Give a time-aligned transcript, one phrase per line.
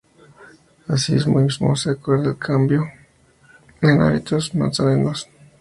[0.87, 2.85] Asimismo, se acuerda el cambio
[3.81, 5.29] en los hábitos de los nazarenos.